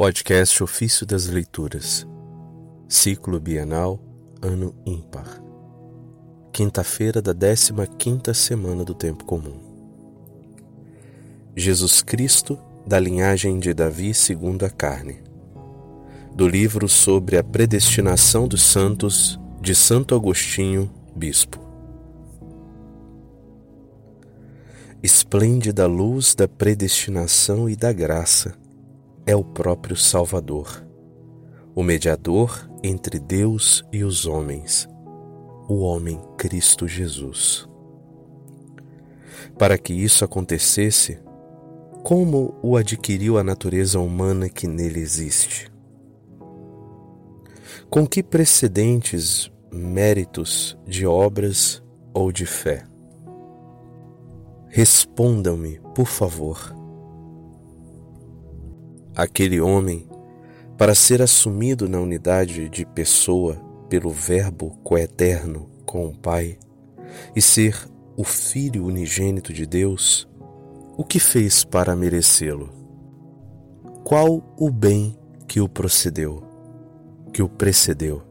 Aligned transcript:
Podcast 0.00 0.62
Ofício 0.62 1.04
das 1.04 1.26
Leituras, 1.26 2.06
Ciclo 2.88 3.38
Bienal, 3.38 4.00
Ano 4.40 4.74
Ímpar. 4.86 5.42
Quinta-feira 6.50 7.20
da 7.20 7.34
15ª 7.34 8.32
semana 8.32 8.82
do 8.82 8.94
Tempo 8.94 9.26
Comum. 9.26 9.60
Jesus 11.54 12.00
Cristo, 12.00 12.58
da 12.86 12.98
linhagem 12.98 13.58
de 13.58 13.74
Davi 13.74 14.14
segundo 14.14 14.64
a 14.64 14.70
carne. 14.70 15.22
Do 16.34 16.48
livro 16.48 16.88
sobre 16.88 17.36
a 17.36 17.44
predestinação 17.44 18.48
dos 18.48 18.62
santos 18.62 19.38
de 19.60 19.74
Santo 19.74 20.14
Agostinho, 20.14 20.90
Bispo. 21.14 21.60
Esplêndida 25.02 25.86
luz 25.86 26.34
da 26.34 26.48
predestinação 26.48 27.68
e 27.68 27.76
da 27.76 27.92
graça 27.92 28.58
é 29.30 29.36
o 29.36 29.44
próprio 29.44 29.94
Salvador, 29.94 30.84
o 31.72 31.84
mediador 31.84 32.68
entre 32.82 33.20
Deus 33.20 33.80
e 33.92 34.02
os 34.02 34.26
homens, 34.26 34.88
o 35.68 35.82
homem 35.82 36.20
Cristo 36.36 36.88
Jesus. 36.88 37.68
Para 39.56 39.78
que 39.78 39.92
isso 39.92 40.24
acontecesse, 40.24 41.20
como 42.02 42.58
o 42.60 42.76
adquiriu 42.76 43.38
a 43.38 43.44
natureza 43.44 44.00
humana 44.00 44.48
que 44.48 44.66
nele 44.66 44.98
existe? 44.98 45.70
Com 47.88 48.08
que 48.08 48.24
precedentes, 48.24 49.48
méritos 49.70 50.76
de 50.84 51.06
obras 51.06 51.80
ou 52.12 52.32
de 52.32 52.46
fé? 52.46 52.82
Respondam-me, 54.66 55.80
por 55.94 56.06
favor 56.06 56.79
aquele 59.14 59.60
homem 59.60 60.08
para 60.76 60.94
ser 60.94 61.20
assumido 61.20 61.88
na 61.88 62.00
unidade 62.00 62.68
de 62.68 62.86
pessoa 62.86 63.56
pelo 63.88 64.10
Verbo 64.10 64.78
coeterno 64.82 65.68
com 65.84 66.06
o 66.06 66.16
Pai 66.16 66.58
e 67.34 67.42
ser 67.42 67.76
o 68.16 68.24
Filho 68.24 68.84
unigênito 68.84 69.52
de 69.52 69.66
Deus, 69.66 70.28
o 70.96 71.04
que 71.04 71.18
fez 71.18 71.64
para 71.64 71.96
merecê-lo? 71.96 72.70
Qual 74.04 74.54
o 74.56 74.70
bem 74.70 75.18
que 75.46 75.60
o 75.60 75.68
procedeu, 75.68 76.42
que 77.32 77.42
o 77.42 77.48
precedeu? 77.48 78.22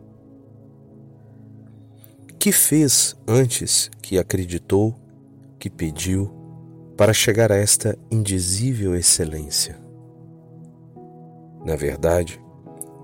Que 2.38 2.52
fez 2.52 3.16
antes 3.28 3.92
que 4.02 4.18
acreditou, 4.18 4.96
que 5.58 5.70
pediu, 5.70 6.32
para 6.96 7.14
chegar 7.14 7.52
a 7.52 7.56
esta 7.56 7.98
indizível 8.10 8.96
excelência? 8.96 9.89
Na 11.70 11.76
verdade, 11.76 12.42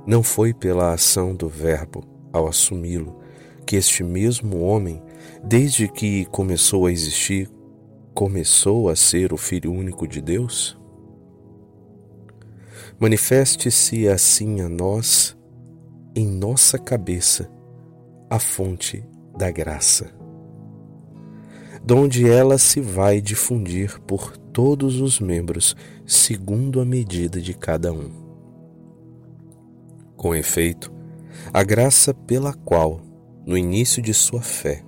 não 0.08 0.24
foi 0.24 0.52
pela 0.52 0.92
ação 0.92 1.36
do 1.36 1.48
Verbo 1.48 2.04
ao 2.34 2.48
assumi-lo 2.48 3.20
que 3.64 3.76
este 3.76 4.04
mesmo 4.04 4.62
homem, 4.62 5.04
desde 5.44 5.88
que 5.88 6.26
começou 6.26 6.88
a 6.88 6.92
existir, 6.92 7.48
começou 8.12 8.90
a 8.90 8.96
ser 8.96 9.32
o 9.34 9.38
Filho 9.38 9.72
único 9.72 10.08
de 10.08 10.20
Deus? 10.20 10.76
Manifeste-se 13.00 14.08
assim 14.08 14.62
a 14.62 14.68
nós, 14.68 15.38
em 16.16 16.26
nossa 16.26 16.80
cabeça, 16.80 17.48
a 18.32 18.40
fonte 18.40 19.06
da 19.38 19.52
graça, 19.52 20.10
donde 21.84 22.28
ela 22.28 22.58
se 22.58 22.82
vai 22.82 23.22
difundir 23.22 24.02
por 24.08 24.36
todos 24.36 25.00
os 25.00 25.20
membros, 25.20 25.76
segundo 26.04 26.82
a 26.82 26.86
medida 26.86 27.40
de 27.40 27.54
cada 27.54 27.94
um. 27.94 28.25
Com 30.26 30.34
efeito, 30.34 30.92
a 31.54 31.62
graça 31.64 32.12
pela 32.12 32.52
qual, 32.52 33.00
no 33.46 33.56
início 33.56 34.02
de 34.02 34.12
sua 34.12 34.42
fé, 34.42 34.84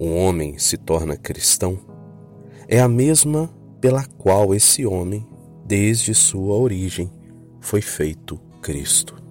um 0.00 0.16
homem 0.16 0.56
se 0.56 0.78
torna 0.78 1.18
cristão, 1.18 1.78
é 2.66 2.80
a 2.80 2.88
mesma 2.88 3.54
pela 3.78 4.06
qual 4.06 4.54
esse 4.54 4.86
homem, 4.86 5.28
desde 5.66 6.14
sua 6.14 6.56
origem, 6.56 7.12
foi 7.60 7.82
feito 7.82 8.40
Cristo. 8.62 9.22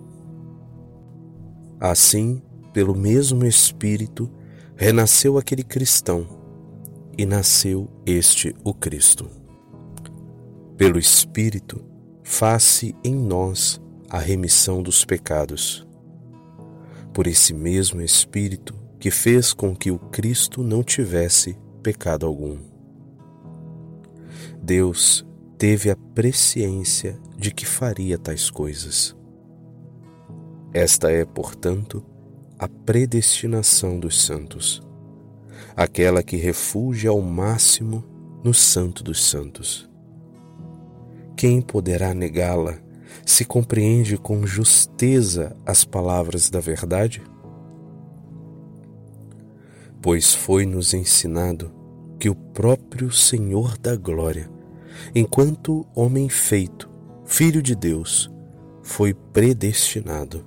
Assim, 1.80 2.44
pelo 2.72 2.96
mesmo 2.96 3.44
Espírito, 3.44 4.30
renasceu 4.76 5.36
aquele 5.36 5.64
cristão 5.64 6.28
e 7.18 7.26
nasceu 7.26 7.90
este 8.06 8.56
o 8.64 8.72
Cristo. 8.72 9.28
Pelo 10.78 11.00
Espírito, 11.00 11.84
faz-se 12.24 12.96
em 13.04 13.16
nós 13.16 13.82
a 14.10 14.18
remissão 14.18 14.82
dos 14.82 15.06
pecados. 15.06 15.88
Por 17.14 17.28
esse 17.28 17.54
mesmo 17.54 18.02
Espírito 18.02 18.74
que 19.00 19.12
fez 19.12 19.54
com 19.54 19.76
que 19.76 19.92
o 19.92 20.00
Cristo 20.00 20.64
não 20.64 20.84
tivesse 20.84 21.58
pecado 21.82 22.26
algum. 22.26 22.58
Deus 24.62 25.26
teve 25.58 25.90
a 25.90 25.96
presciência 25.96 27.20
de 27.38 27.52
que 27.52 27.66
faria 27.66 28.18
tais 28.18 28.50
coisas. 28.50 29.16
Esta 30.74 31.12
é, 31.12 31.24
portanto, 31.24 32.04
a 32.58 32.68
predestinação 32.68 34.00
dos 34.00 34.22
santos, 34.22 34.82
aquela 35.76 36.22
que 36.22 36.36
refugia 36.36 37.10
ao 37.10 37.22
máximo 37.22 38.04
no 38.44 38.54
Santo 38.54 39.04
dos 39.04 39.24
Santos. 39.24 39.90
Quem 41.38 41.62
poderá 41.62 42.14
negá-la 42.14 42.78
se 43.26 43.46
compreende 43.46 44.18
com 44.18 44.46
justeza 44.46 45.56
as 45.66 45.84
palavras 45.84 46.50
da 46.50 46.60
verdade? 46.60 47.22
Pois 50.02 50.34
foi-nos 50.34 50.94
ensinado 50.94 51.72
que 52.20 52.30
o 52.30 52.36
próprio 52.36 53.12
Senhor 53.12 53.78
da 53.78 53.96
Glória, 53.96 54.50
enquanto 55.14 55.86
homem 55.96 56.30
feito, 56.30 56.90
Filho 57.26 57.62
de 57.62 57.76
Deus, 57.76 58.30
foi 58.82 59.14
predestinado. 59.14 60.44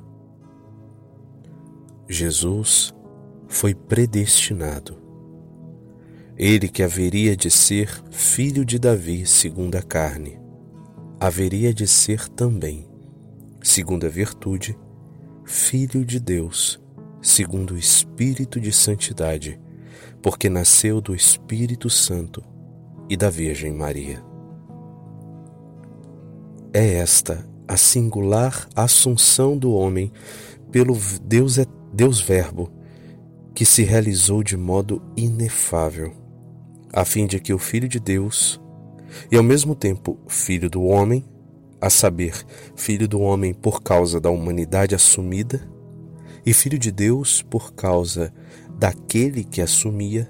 Jesus 2.08 2.92
foi 3.46 3.72
predestinado. 3.72 4.98
Ele 6.36 6.66
que 6.66 6.82
haveria 6.82 7.36
de 7.36 7.50
ser 7.50 8.02
filho 8.10 8.64
de 8.64 8.80
Davi 8.80 9.24
segundo 9.26 9.76
a 9.76 9.82
carne, 9.82 10.41
haveria 11.26 11.72
de 11.72 11.86
ser 11.86 12.28
também, 12.28 12.84
segundo 13.62 14.04
a 14.04 14.08
virtude, 14.08 14.76
filho 15.44 16.04
de 16.04 16.18
Deus, 16.18 16.80
segundo 17.22 17.74
o 17.74 17.78
Espírito 17.78 18.60
de 18.60 18.72
Santidade, 18.72 19.60
porque 20.20 20.50
nasceu 20.50 21.00
do 21.00 21.14
Espírito 21.14 21.88
Santo 21.88 22.42
e 23.08 23.16
da 23.16 23.30
Virgem 23.30 23.72
Maria. 23.72 24.20
É 26.72 26.94
esta 26.94 27.48
a 27.68 27.76
singular 27.76 28.68
assunção 28.74 29.56
do 29.56 29.72
homem 29.72 30.10
pelo 30.72 30.98
Deus, 31.22 31.56
é, 31.56 31.64
Deus 31.92 32.20
Verbo, 32.20 32.68
que 33.54 33.64
se 33.64 33.84
realizou 33.84 34.42
de 34.42 34.56
modo 34.56 35.00
inefável, 35.16 36.12
a 36.92 37.04
fim 37.04 37.28
de 37.28 37.38
que 37.38 37.54
o 37.54 37.58
Filho 37.58 37.88
de 37.88 38.00
Deus 38.00 38.60
e 39.30 39.36
ao 39.36 39.42
mesmo 39.42 39.74
tempo 39.74 40.18
filho 40.26 40.68
do 40.68 40.82
homem, 40.82 41.24
a 41.80 41.90
saber, 41.90 42.34
filho 42.76 43.08
do 43.08 43.20
homem 43.20 43.52
por 43.52 43.82
causa 43.82 44.20
da 44.20 44.30
humanidade 44.30 44.94
assumida, 44.94 45.60
e 46.44 46.52
filho 46.52 46.78
de 46.78 46.90
Deus 46.90 47.42
por 47.42 47.72
causa 47.72 48.32
daquele 48.78 49.44
que 49.44 49.60
assumia, 49.60 50.28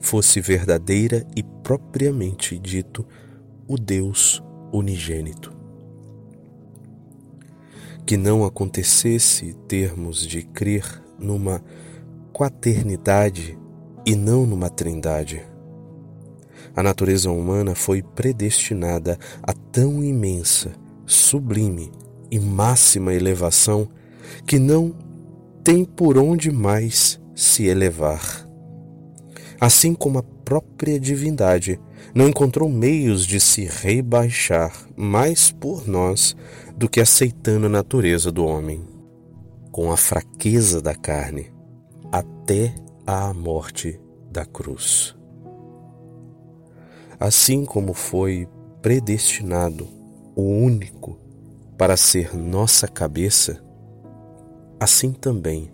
fosse 0.00 0.40
verdadeira 0.40 1.26
e 1.36 1.42
propriamente 1.42 2.58
dito 2.58 3.06
o 3.68 3.76
Deus 3.76 4.42
unigênito. 4.72 5.52
Que 8.06 8.16
não 8.16 8.44
acontecesse 8.44 9.54
termos 9.68 10.26
de 10.26 10.42
crer 10.42 11.02
numa 11.18 11.62
quaternidade 12.32 13.58
e 14.06 14.16
não 14.16 14.46
numa 14.46 14.70
trindade 14.70 15.44
a 16.74 16.82
natureza 16.82 17.30
humana 17.30 17.74
foi 17.74 18.02
predestinada 18.02 19.18
a 19.42 19.52
tão 19.52 20.02
imensa, 20.02 20.72
sublime 21.06 21.90
e 22.30 22.38
máxima 22.38 23.12
elevação 23.12 23.88
que 24.46 24.58
não 24.58 24.94
tem 25.64 25.84
por 25.84 26.16
onde 26.16 26.50
mais 26.50 27.20
se 27.34 27.66
elevar. 27.66 28.48
Assim 29.60 29.94
como 29.94 30.18
a 30.18 30.22
própria 30.22 30.98
divindade 30.98 31.80
não 32.14 32.28
encontrou 32.28 32.68
meios 32.68 33.26
de 33.26 33.38
se 33.38 33.64
rebaixar 33.64 34.72
mais 34.96 35.50
por 35.50 35.86
nós 35.86 36.34
do 36.76 36.88
que 36.88 37.00
aceitando 37.00 37.66
a 37.66 37.68
natureza 37.68 38.32
do 38.32 38.44
homem, 38.44 38.82
com 39.70 39.92
a 39.92 39.96
fraqueza 39.96 40.80
da 40.80 40.94
carne, 40.94 41.52
até 42.10 42.74
à 43.06 43.34
morte 43.34 44.00
da 44.30 44.44
cruz 44.44 45.19
assim 47.20 47.66
como 47.66 47.92
foi 47.92 48.48
predestinado 48.80 49.86
o 50.34 50.42
único, 50.42 51.18
para 51.76 51.96
ser 51.96 52.34
nossa 52.34 52.88
cabeça, 52.88 53.62
assim 54.78 55.12
também, 55.12 55.70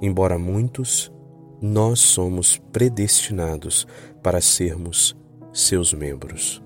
embora 0.00 0.38
muitos, 0.38 1.12
nós 1.60 1.98
somos 2.00 2.58
predestinados 2.72 3.86
para 4.22 4.40
sermos 4.40 5.16
seus 5.52 5.92
membros. 5.92 6.62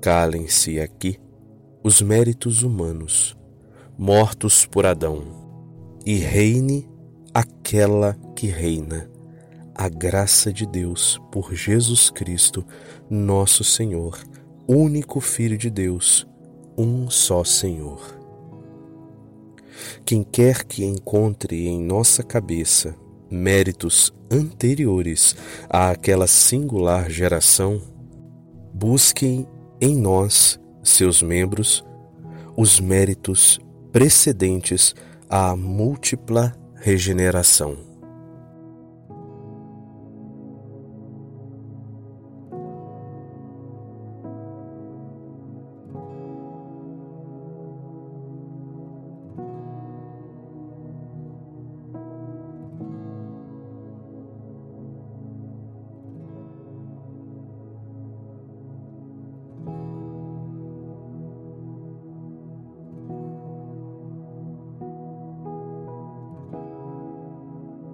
Calem-se 0.00 0.78
aqui 0.78 1.18
os 1.82 2.00
méritos 2.00 2.62
humanos, 2.62 3.36
mortos 3.98 4.64
por 4.64 4.86
Adão, 4.86 5.24
e 6.06 6.16
reine 6.18 6.88
aquela 7.32 8.14
que 8.36 8.46
reina, 8.46 9.10
a 9.74 9.88
graça 9.88 10.52
de 10.52 10.66
Deus 10.66 11.20
por 11.32 11.54
Jesus 11.54 12.08
Cristo, 12.10 12.64
nosso 13.10 13.64
Senhor, 13.64 14.18
único 14.68 15.20
Filho 15.20 15.58
de 15.58 15.68
Deus, 15.68 16.26
um 16.78 17.10
só 17.10 17.42
Senhor. 17.42 18.00
Quem 20.04 20.22
quer 20.22 20.64
que 20.64 20.84
encontre 20.84 21.66
em 21.66 21.82
nossa 21.82 22.22
cabeça 22.22 22.94
méritos 23.30 24.14
anteriores 24.30 25.34
àquela 25.68 26.26
singular 26.26 27.10
geração, 27.10 27.80
busquem 28.72 29.46
em 29.80 29.96
nós, 29.96 30.60
seus 30.82 31.22
membros, 31.22 31.84
os 32.56 32.78
méritos 32.78 33.58
precedentes 33.92 34.94
à 35.28 35.56
múltipla 35.56 36.54
regeneração. 36.76 37.93